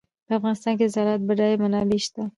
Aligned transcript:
په 0.27 0.31
افغانستان 0.39 0.73
کې 0.77 0.85
د 0.87 0.93
زراعت 0.95 1.21
بډایه 1.27 1.57
منابع 1.61 1.99
شته. 2.05 2.21